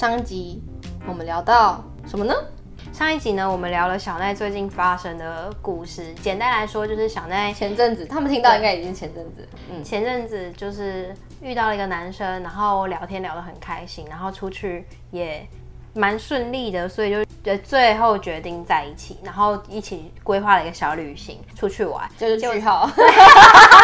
[0.00, 0.62] 上一集
[1.06, 2.34] 我们聊到什么呢？
[2.90, 6.14] 上一集呢，我们聊了小奈最近发生的故事。
[6.22, 15.46] 简单来说，就是小奈前阵子，他们听到应该已经前阵子，嗯，前阵子就是遇到了一个男生，然后聊天聊得很开心，然后出去也
[15.94, 17.24] 蛮顺利的，所以就。
[17.42, 22.86] 对，最后决定在一起，然后一起规划了一个小旅行，出去玩，就是句 号。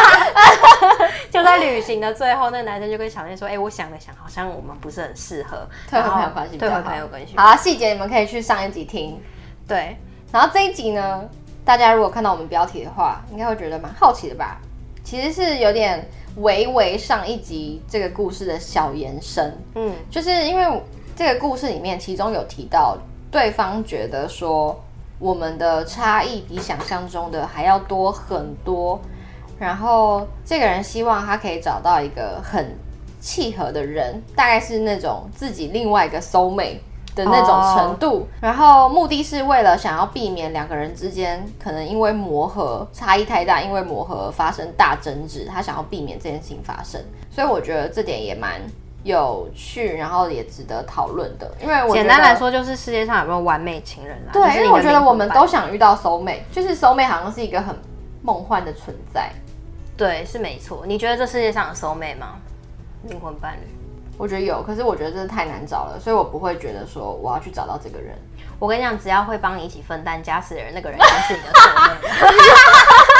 [1.31, 9.19] 就在旅行的最后，那个男生就跟小念说：“哎、欸，我想了想，好像我们不是很适合， 退回朋友关系，退回朋友关系。”好啊，细节你们可以去上一集听。
[9.67, 9.97] 对，
[10.31, 11.27] 然后这一集呢，
[11.65, 14.61] 大家如果看到我们标题的话，应该会觉得蛮好奇的吧？
[15.03, 19.57] 其实是有点微微上一集这个故事的小延伸。
[19.73, 20.81] 嗯，就是因为
[21.17, 22.95] 这个故事里面，其中有提到。
[23.29, 24.81] 对方觉得说
[25.19, 28.97] 我们的差异比想象中的还要多很多，
[29.59, 32.73] 然后这个人希望他可以找到一个很
[33.19, 36.79] 契合的人，大概是那种自己另外一个 soul mate
[37.15, 38.23] 的那种程度，oh.
[38.39, 48.61] 然后目的是为了想要避免两个人之间可能因为磨合差异太大，因为磨合发生大争执，他想要避免这件事情发生，所以我觉得这点也蛮。
[49.07, 54.33] 有趣，然后也值得讨论的，因为我简单来说就是世界上有没有完美情人啦？
[54.33, 57.75] 对，因为我觉得我们都想遇到 soul mate，就是 soul mate 好像是一个很
[58.21, 59.31] 梦幻的存在。
[59.95, 60.83] 对，是没错。
[60.85, 62.35] 你觉得这世界上有 soul mate 吗？
[63.03, 63.67] 灵魂伴侣？
[64.17, 68.15] 我觉得有，可是我觉得真的太难找了，所以我不会觉得说我要去找到这个人。
[68.59, 71.95] 我跟你讲，只要会帮你一起分担家事的人，那个人就是你的 soul mate。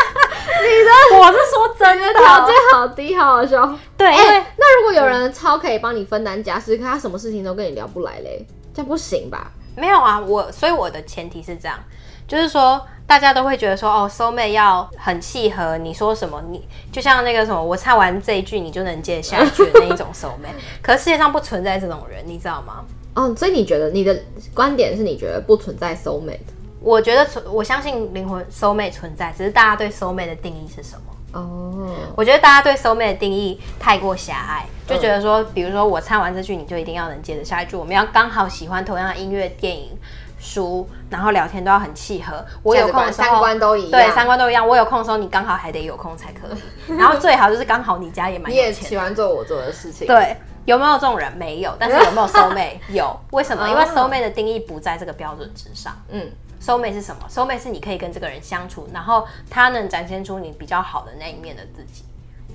[0.60, 3.78] 你的， 我是说真的，条件好低，好好笑。
[3.96, 9.50] 对，因为、欸、那如果有人超可以帮你分担家事，可他什么事情都跟你聊不来嘞，这样不行吧？
[9.78, 11.80] 没有啊，我所以我的前提是这样，
[12.28, 22.84] 就是说大家都会觉得说，哦，soul mate 要很契合，你说什么，你就像那个什么，我唱完这一句你就能接下去的那一种 soul mate， 可是世界上不存在这种人，你知道吗？
[23.16, 24.20] 哦，所以你觉得你的
[24.54, 26.40] 观点是你觉得不存在 soul mate？
[26.82, 31.17] 我觉得存，我相信灵魂 soul mate 存在，只是大家对 soul mate 的定义是什么？
[31.34, 31.90] 哦，oh.
[32.16, 39.98] 我觉得大家对 soul mate 的定义太过狭隘，就觉得说，比如说我唱完这句，你就一定要能接着下一句，我们要刚好喜欢同样的音乐、电影、
[40.40, 42.44] 书，然后聊天都要很契合。
[42.64, 44.66] 我有空的时候，三观都一样，对，三观都一样。
[44.66, 46.60] 我有空的时候，你刚好还得有空才可以。
[46.98, 50.08] 然后最好就是刚好你家也蛮有钱，你也喜欢做我做的事情。
[50.08, 51.32] 对，有没有这种人？
[51.34, 52.78] 没有，但是有没有 soul mate？
[52.90, 53.20] 有。
[53.32, 53.68] 为什么？
[53.68, 55.94] 因为 soul mate 的定义不在这个标准之上。
[56.10, 56.32] 嗯。
[56.62, 62.04] Soul mate 是什么？soul mate 是你可以跟这个人相处，然后他能展现出你比较好的那一面的自己。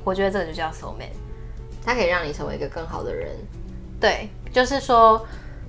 [0.05, 1.15] 我觉得这个就叫 soul mate，
[1.85, 3.31] 他可以让你成为一个更好的人。
[4.01, 5.25] 对，就是说，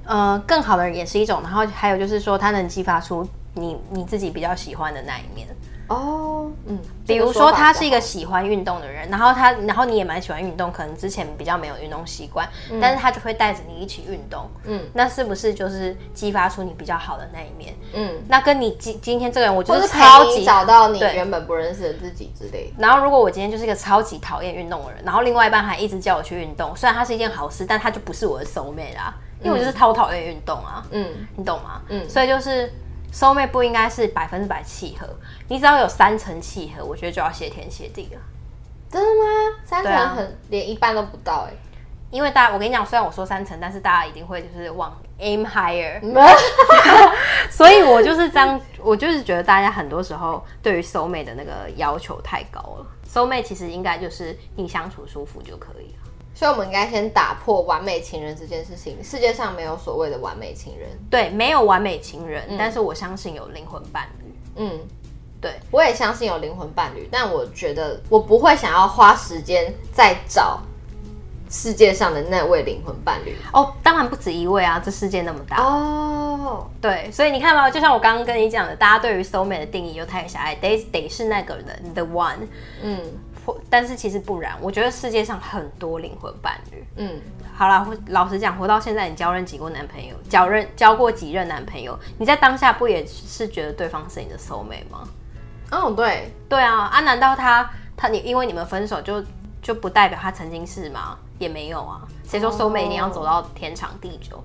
[0.06, 1.42] 呃，更好的人也是一种。
[1.44, 5.48] 然后还有就是说，他能激发出你你自己比较喜欢的那一面。
[5.88, 17.76] 哦，嗯，比如说他是一个喜欢运动的人，然后他，然后你也蛮喜欢运动，可能之前比较没有运动习惯，嗯、但是他就会带着你一起运动，嗯，那是不是就是激发出你比较好的那一面？
[17.94, 22.74] 嗯，那跟你今今天这个人，我就是超级找到你原本不认识的自己之类的。
[22.78, 31.82] 然后如果我今天就是一个超级讨厌运动的人，然后另外一半还一直叫我去运动，虽然它是一件好事，但他就不是我的 soul mate 啦，因为我就是超讨厌运动啊，嗯，你懂吗？
[31.90, 32.72] 嗯，所以就是。
[33.14, 35.08] Soul mate 不应该是百分之百契合，
[35.48, 38.20] 你只要有三成契合，我觉得就要谢天谢地了。
[38.90, 39.58] 真的吗？
[39.64, 41.58] 三成很、啊、连一半都不到哎、欸。
[42.12, 46.00] 因为大家，我跟你讲，虽然我说三成，但是大家一定会就是往 aim higher。
[47.50, 52.86] 所以我就是这样，我就是觉得大家很多时候对于 soul mate 的那个要求太高了。
[53.12, 56.13] soul mate 其实应该就是你相处舒服就可以了。
[56.36, 59.02] 所以，我们应该先打破完美情人这件事情。
[59.04, 64.34] 世界上没有所谓的完美情人，对，没有完美情人，嗯、但是我相信有灵魂伴侣。
[64.56, 64.80] 嗯，
[65.40, 70.62] 对，我也相信有灵魂伴侣，但我觉得我不会想要花时间再找
[71.50, 73.38] 世界上的那位灵魂伴侣。
[73.54, 76.68] 哦，当然不止一位啊，这世界那么大哦。
[76.82, 82.48] 对，所以你看嘛，就像我刚刚跟你讲的，大家对于 soul mate 的定义又太狭隘，得得是那个人，the one。
[82.82, 83.00] 嗯。
[83.70, 86.84] 但是其实不然，我觉得世界上很多灵魂伴侣。
[86.98, 87.20] 嗯，
[87.56, 95.08] 好啦，老实讲，活到现在，你交任几个男朋友，交任交过几任男朋友，你在当下不也是觉得对方是你的 soul mate 吗？
[95.72, 99.24] 哦，对，对啊，啊，难道他他你因为你们分手就
[99.62, 101.18] 就不代表他曾经是吗？
[101.40, 104.42] 也没有啊，谁说 soul mate 一定要走到天长地久，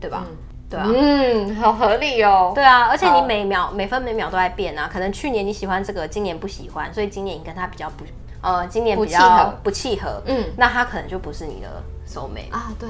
[0.00, 0.24] 对吧？
[0.28, 0.36] 嗯
[0.70, 2.52] 对啊，嗯，好合理哦。
[2.54, 4.86] 对啊，而且你每秒每分每秒都在变啊。
[4.92, 8.04] 可能去年你喜欢这个，今年不喜欢，所以今年你跟他比较不，
[8.40, 10.22] 呃，今年比较不契合。
[10.26, 12.72] 嗯，那他可能就不是你的 soul mate 啊。
[12.78, 12.88] 对，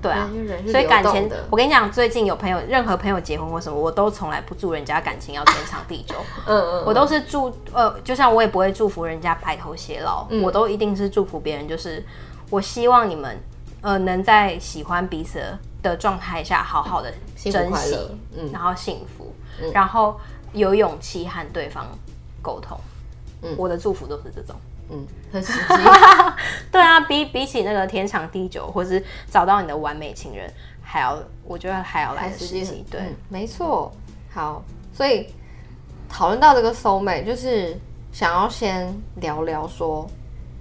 [0.00, 0.28] 对啊。
[0.70, 6.14] 所以感情，我跟你讲，最近有朋友，任何朋友结婚或什么，我都从来不祝人家感情要天长地久。
[6.46, 12.04] 嗯，嗯嗯，我都是祝，呃，就像我也不会祝福人家白头偕老，嗯、我都一定是祝福别人，就是
[12.50, 13.38] 我希望你们，
[13.82, 17.96] 呃，能在喜欢彼此的的状态下好好的珍惜，
[18.36, 20.18] 嗯，然后幸福，嗯，然后
[20.52, 21.86] 有勇气和对方
[22.42, 22.78] 沟通，
[23.42, 24.56] 嗯，我的祝福都是这种，
[24.90, 25.74] 嗯，很实际，
[26.70, 30.52] 对啊，比比起那个天长地久，或是找到你的完美情人，
[30.82, 33.92] 还要我觉得还要来实际，对、嗯，没错，
[34.32, 34.62] 好，
[34.92, 35.26] 所以
[36.08, 37.76] 讨论到这个 soul mate，就是
[38.12, 40.08] 想要先聊聊说。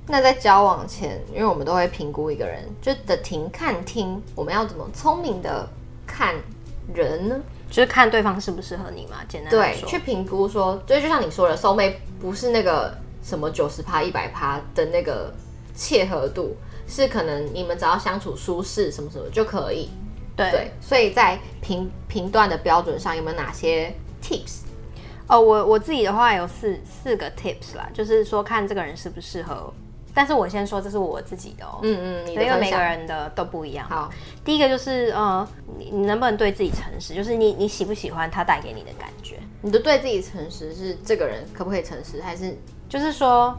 [0.07, 5.68] 那在交往前，因为我们都会评估一个人，就的停看听，我们要怎么聪明的
[6.06, 6.36] 看
[6.94, 7.42] 人呢？
[7.71, 12.95] 就是看对方适不适合你嘛，简单对，去评估说，就就像你说的，soul mate 不是那个
[13.25, 15.33] 什么九十趴、一百趴的那个
[15.74, 16.56] 契合度，
[16.88, 19.89] 是可能你们只要相处舒适什么什么就可以。
[20.38, 23.92] 对，对所以在评评断的标准上，有没有哪些
[24.22, 24.60] tips？
[25.27, 29.74] 哦，我我自己的话有四四个 tips 啦，就是说看这个人适不适合。
[30.16, 31.80] 但是我先说，这是我自己的哦、喔。
[31.84, 33.88] 嗯嗯，因为每个人的都不一样。
[33.88, 34.10] 好，
[34.44, 35.48] 第一个就是呃，
[35.78, 37.14] 你你能不能对自己诚实？
[37.14, 39.38] 就是你你喜不喜欢他带给你的感觉？
[39.62, 42.58] 你的对自己诚实是这个人可不可以诚实，还是
[42.90, 43.56] 就是说，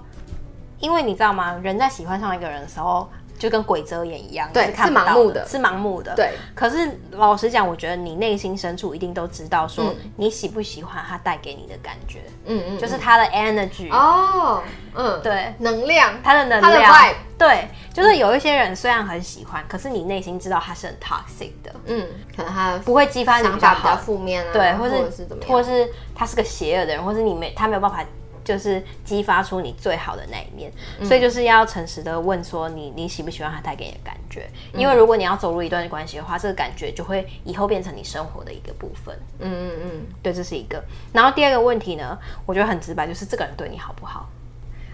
[0.80, 1.60] 因为你知道吗？
[1.62, 3.08] 人在喜欢上一个人的时候。
[3.38, 6.14] 就跟鬼遮眼一样，对，是，是盲目的，是盲目的。
[6.14, 12.20] 对，可是老实讲，我觉得你内心深处一定都知道，说你喜不喜欢他带给你的感觉。
[12.46, 13.90] 嗯嗯，就是他的 energy。
[13.92, 14.62] 哦，
[14.94, 16.92] 嗯，对，能量，他的能量。
[17.38, 21.70] 对，就是有一些人虽然很喜欢，可是你内心知道他是很 toxic 的。
[21.84, 28.02] 嗯，可能他不会激发你比较好负面啊，对，或是或是怎么样，或是他是个邪恶的人，或是你没他没有办法。
[28.46, 30.70] 就是激发出你最好的那一面，
[31.00, 34.48] 嗯、所以就是要诚实的问说你你喜不喜欢他带给你的感觉？
[34.72, 39.18] 嗯、因为如果你要走入一段关系的话，这个感觉就会以后变成你生活的一个部分。
[39.40, 40.80] 嗯嗯嗯，对，这是一个。
[41.12, 42.16] 然后第二个问题呢，
[42.46, 44.28] 我觉得很直白，就是这个人对你好不好？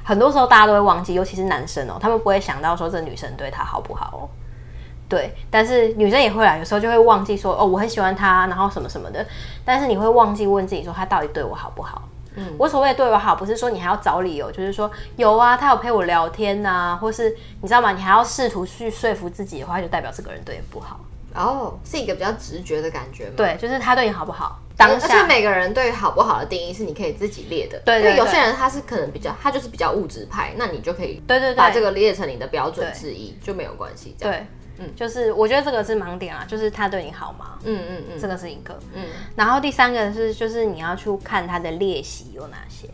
[0.03, 4.29] 很多时候大家都会忘记，尤其是男生哦，他们不会想到说这女生对他好不好哦。
[5.09, 9.27] 对，但是女生也会来，有时候就会忘记说哦，我很喜欢他，然后什么什么的。
[9.63, 12.09] 但是你会忘记问自己说他到底对我好不好？
[12.37, 17.93] 嗯，我所谓对我好，不是说你还要找理由，就是说有啊，他有陪我聊天呐、啊，或是你知道吗？
[17.93, 21.01] 你还要试图去说服自己的话，就代表这个人对你不好。
[21.35, 23.33] 哦，是一个比较直觉的感觉吗？
[23.37, 24.59] 对，就是他对你好不好？
[24.77, 27.79] 当下，而且每个人对好不好的定义是你可以自己列的。
[27.85, 34.15] 对，因为，有些人他是可能比较，他就是比较物质派，那你就可以对对对把这个列成你的标准之一，就没有关系。
[34.19, 34.47] 对。
[34.79, 37.59] 嗯，就是我觉得这个是盲点啊，就是他对你好吗？
[37.65, 38.79] 嗯嗯嗯，这个是一个。
[38.95, 39.05] 嗯，
[39.37, 42.89] 然后第三个是，就是你要去看他的劣习有哪些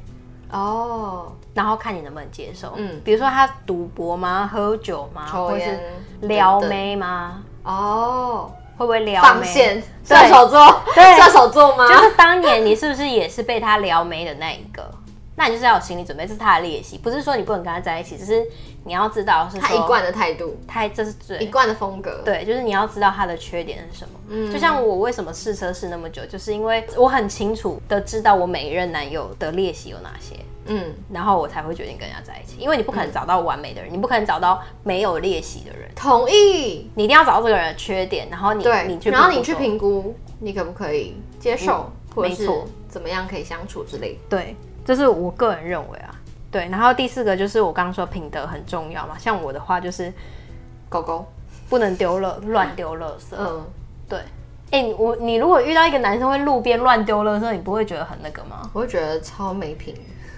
[0.51, 2.73] 哦，然后看你能不能接受。
[2.77, 4.49] 嗯，比如说他赌博吗？
[4.51, 5.27] 喝酒吗？
[5.31, 5.81] 抽烟？
[6.23, 7.43] 撩妹吗？
[7.63, 9.83] 哦，会不会撩线？
[10.05, 10.83] 射手座？
[10.95, 11.87] 对，射手座吗？
[11.87, 14.91] 就是当年你是不是也是被他撩妹的那一个？
[15.39, 18.45] 那你就是要有心理准备，这是他的劣习，不是说你不能跟他在一起，只是
[18.83, 22.21] 你要知道是他一贯的态度，他这是最一贯的风格。
[22.25, 24.19] 对，就是你要知道他的缺点是什么。
[24.29, 30.35] 嗯，就像我为什么试车试那么久，就是因为我很清楚的知道我每一任男友的劣习有哪些。
[30.71, 35.89] 嗯，然后我才会决定跟人家在一起，因为你不可能找到完美的人，嗯、你不可能找到没有劣习的人。
[35.95, 42.47] 同意，你一定要找到这个人的缺点，然后你对你去，然后你去评估，你可不可以接受，嗯、或者是
[42.87, 44.19] 怎么样可以相处之类。
[44.29, 44.55] 对。
[44.89, 46.09] 这是我个人认为啊，
[46.51, 46.67] 对。
[46.71, 50.11] 然后第四个就是我刚刚说品德很重要嘛，像我的话就是
[50.89, 51.31] 狗狗
[51.69, 53.37] 不能丢了乱丢垃圾。
[53.37, 53.67] 嗯，
[54.09, 54.19] 对。
[54.71, 58.63] 哎、欸，我你如果遇到一个男生会路边乱丢垃圾，你不会觉得很那个吗？
[58.73, 59.95] 我会觉得超没品。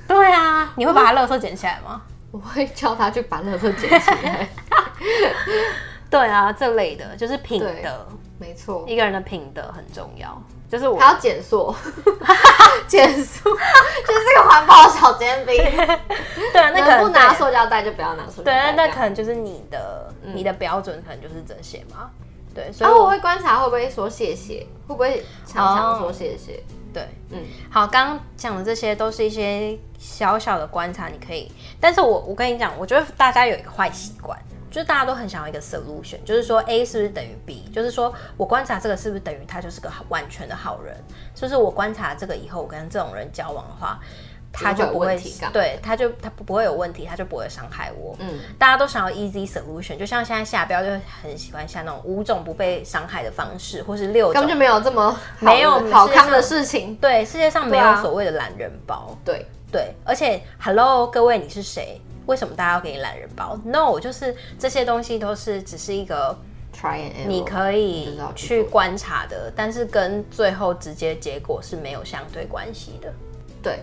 [0.09, 2.03] 对啊，你会把他垃圾捡起来吗？
[2.33, 4.49] 我会叫他去把垃圾捡起来。
[6.11, 10.43] 对啊，这类的就是品德，没错，一个人的品德很重要。
[10.69, 11.75] 就是我还要减速，
[12.87, 15.61] 减塑就是这个环保小尖兵。
[16.53, 18.73] 对啊，那可能不拿塑胶袋就不要拿塑胶袋。
[18.73, 22.11] 对，那可能就是你的你的标准，可能就是这些嘛。
[22.55, 26.63] 对，所以我会观察会不会说谢谢，会不会常常说谢谢。
[26.93, 31.51] 对，嗯，好，刚刚讲的这些都是一些小小的观察，你可以。
[31.81, 34.39] 但是我我跟你讲，我觉得大家有一个坏习惯。
[34.71, 37.69] 就是大家都很想要一个 solution，就是说 A 是不是等于 B？
[37.75, 40.97] 就是说我观察这个是不是等于他就是个完全的好人？
[41.35, 43.99] 就是我观察这个以后，我跟这种人交往的话，
[44.53, 45.19] 他就不会，
[45.53, 48.17] 对，他就他不会有问题，他就不会伤害我。
[48.19, 50.91] 嗯，大家都想要 easy solution，就像现在下标就
[51.23, 56.97] 很喜欢下那种五种不被伤害的方式，或是六种，根本就没有这么没有好康的事情。
[56.97, 59.17] 对，世界上没有所谓的懒人包。
[59.25, 62.01] 对对，而且 Hello，各位，你是谁？
[62.27, 66.37] 为什么大家要给你懒人包？No，就是这些东西都是只是一个
[66.73, 73.13] try and 你可以去观察的，但是跟最后直接结果是没有相对关系的。
[73.63, 73.81] 对，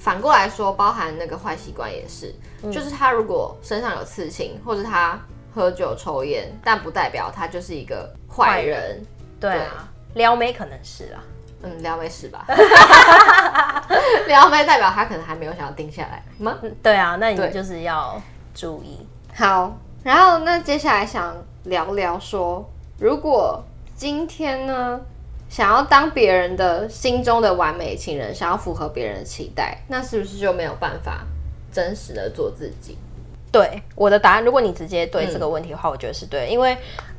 [0.00, 5.20] 反过来说，包含那个坏习惯也是，嗯、就是他如果身上有刺青，或者他
[5.54, 9.04] 喝酒抽烟，但不代表他就是一个坏人。
[9.38, 11.22] 对啊，撩妹可能是啊，
[11.62, 12.44] 嗯，撩妹是吧？
[14.26, 16.58] 撩妹代表他可能还没有想要定下来吗？
[16.82, 18.20] 对啊，那你就是要
[18.54, 19.06] 注意。
[19.34, 23.62] 好，然后那接下来想聊聊说，如果
[23.96, 25.00] 今天呢，
[25.50, 31.26] 想要当别人的心中的完美情人，想要符合别人的期待，那是不是就没有办法
[31.72, 32.96] 真实的做自己？
[33.50, 36.78] 对，我的答案，如果你直接对这个问题的话，嗯、我觉得是对，因为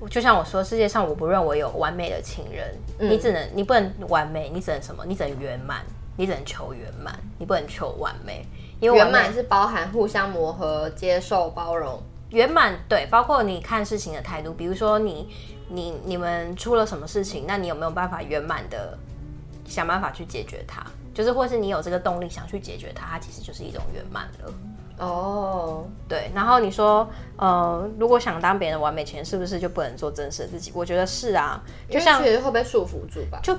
[0.10, 5.04] 就像我说，世界上我不认为有完美的情人，嗯、你只能，你不能完美，你只能什么？
[5.06, 5.82] 你只能圆满，
[6.16, 8.46] 你只能求圆满，你不能求完美，
[8.80, 12.02] 因为圆满是包含互相磨合、接受、包容。
[12.32, 15.30] 圆满对，包括你看事情的态度，比如说你、
[15.68, 18.98] 你、你们出了什么事情，那你有没有办法圆满的
[19.66, 20.84] 想办法去解决它？
[21.14, 24.54] 就是或是你有这个动力想去解决它，它其实就是一种圆满了。
[24.98, 30.72] 哦，对，然后你说，呃，如果想当别人的完美情人，是不是就不能做真实的自己？
[30.76, 33.40] 我觉得是啊，就像会被束缚住吧？
[33.44, 33.58] 就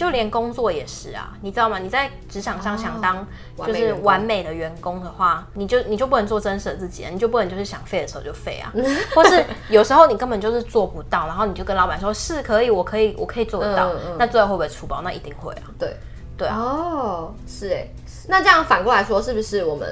[0.00, 1.78] 就连工作也是啊，你知道吗？
[1.78, 3.26] 你在职场上想当
[3.66, 8.72] 就是完美的员工的话，你就你就不能做真实的自己，你就不能就是想废的时候就废啊，
[9.14, 15.02] 或是有时候你根本就是做不到，然后你就跟老板说，是可以，我可以，我可以做得到，嗯嗯，那最后会不会出包？
[15.02, 15.94] 那一定会啊，对
[16.34, 17.86] 对啊，哦，是哎，
[18.26, 19.86] 那这样反过来说，是不是我们？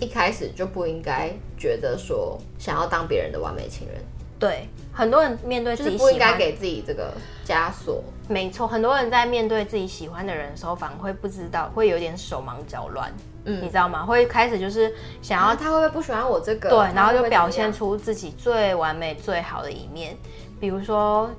[0.00, 4.02] 一开始就不应该觉得说想要当别人的完美情人。
[4.42, 7.14] 对，很多人面对自己不应该给自己这个
[7.46, 8.02] 枷锁。
[8.28, 13.08] 没错，很多人在面对自己喜欢的人的时候，反而会不知道，会有点手忙脚乱。
[13.44, 14.04] 嗯，你知道吗？
[14.04, 16.68] 会开始就是想要他会不会不喜欢我这个？
[16.68, 20.16] 对，然后就表现出自己最完美、最好的一面，
[20.58, 21.30] 比如说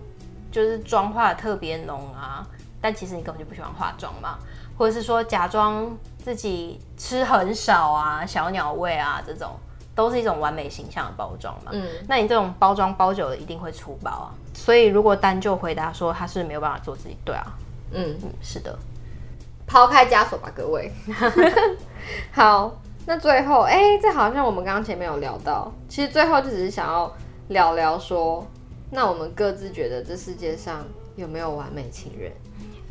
[0.49, 2.47] 就是妆化得特别浓啊，
[2.79, 4.39] 但其实你根本就不喜欢化妆嘛，
[4.77, 5.95] 或者是说假装。
[6.23, 9.59] 自己吃很少啊，小鸟胃啊，这种
[9.95, 11.71] 都是一种完美形象的包装嘛。
[11.73, 14.33] 嗯，那你这种包装包久了，一定会出包啊。
[14.53, 17.45] 所以如果单就回答说他是没有办法做自己，对啊，
[17.91, 18.77] 嗯嗯，是的，
[19.65, 20.91] 抛开枷锁吧，各位。
[22.31, 27.11] 好，那最后，哎、欸，这好像我们刚刚前面有聊到，其实最后就只是想要
[27.49, 28.45] 聊聊说，
[28.91, 30.85] 那我们各自觉得这世界上
[31.15, 32.31] 有没有完美情人？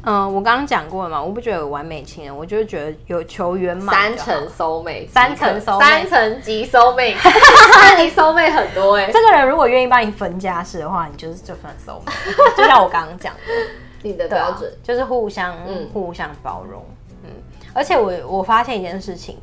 [0.04, 3.92] 嗯，我刚刚讲过了嘛，我不觉得有完美情人，我就是觉得有球员嘛。
[3.92, 9.12] 三层 soul mate，三层 mate，三层级 soul mate， 那你 soul mate 很多哎、欸。
[9.12, 12.56] 这个人如果愿意帮你分家事的话，你就是就算 soul mate。
[12.56, 13.52] 就像我刚刚讲的，
[14.02, 16.84] 你的标准、啊、就是互相、嗯、互相包容。
[17.22, 17.30] 嗯，
[17.72, 19.38] 而且我我发现一件事情，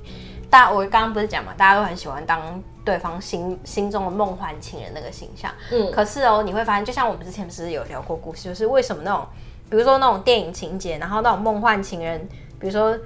[0.50, 5.50] 大我刚刚不是讲嘛，大家都很喜欢当对方心心中的梦幻情人那个形象。
[5.72, 9.26] 嗯，可是哦，你会发现，就像我们之前不是有聊过故事，就是为什么那种。
[9.70, 12.20] 比如说那种电影情节，然后那种梦幻情人，
[12.60, 12.98] 比如说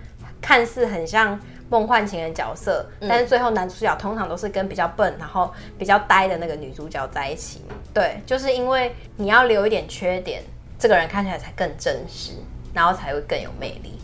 [0.41, 1.39] 看似很像
[1.69, 7.75] 梦幻情人角色，嗯、但是最后男主角通常都是跟比较笨，然后比较呆的那个女主角在一起嘛。
[7.93, 10.43] 对，就是因为你要留一点缺点，
[10.79, 12.33] 这个人看起来才更真实，
[12.73, 13.99] 然后才会更有魅力。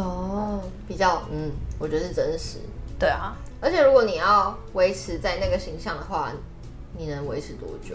[0.00, 2.58] 哦，比较嗯，我觉得是真实。
[2.98, 6.32] 对啊，而且如果你要维持在那个形象的话，
[6.96, 7.94] 你能维持多久？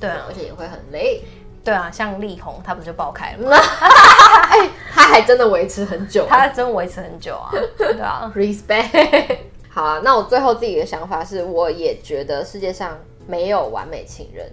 [0.00, 1.22] 对啊，而且也会很累。
[1.64, 3.56] 对啊，像力宏他不就爆开了吗？
[4.50, 7.50] 哎，他还真的维持很久，他还真维持很久啊。
[7.78, 9.36] 对啊，respect。
[9.68, 14.50] 好啊，那我最后自己的想法是，我也觉得世界上没有完美情人，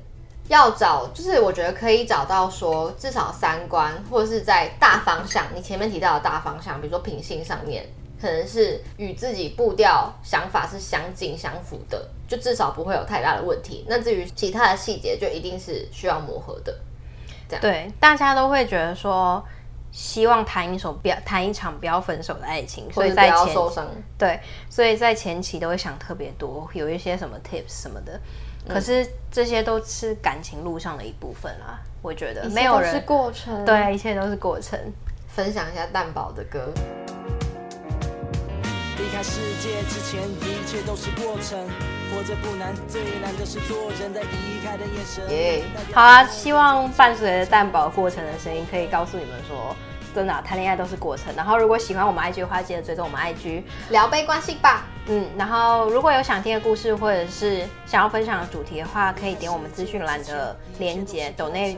[0.47, 7.85] 要找就是我觉得可以找到说至少三观，或者是在大方向，你前面提到的大方向，比如说品性上面，
[8.21, 13.83] 可能是与自己步调想法是相近相符的，就至少不会有太大的问题。
[13.89, 16.73] 那至于其他的细节，就一定是需要磨合的。
[17.57, 19.43] 对，大家都会觉得说，
[19.91, 23.55] 希望谈一首不要谈一场不要分手的爱情，所以在前
[24.17, 24.39] 对，
[24.69, 28.19] 所以在前期都会想特别多，有一些什么 tips 什么的。
[28.67, 34.77] 可是这些都是感情路上的一部分啦，我觉得没有人是过程，对，一切都是过程。
[35.27, 36.71] 分享一下蛋宝的歌。
[38.97, 41.57] 离开世界之前，一切都是过程。
[42.11, 45.29] 活着不难，最难的是做人的离开的眼神。
[45.29, 45.63] 耶，
[45.93, 49.75] 好啊，希望伴随着蛋堡过程的声音，可以告诉你们说，
[50.15, 51.33] 真的谈恋爱都是过程。
[51.35, 54.85] 然后，如果喜欢我们 IG 的话，记得追踪我们 IG 聊杯关系吧。
[55.07, 61.77] 嗯，然后如果有想听的故事，或者是想要分享的主题的话，可以点我们资讯栏的连接，抖内。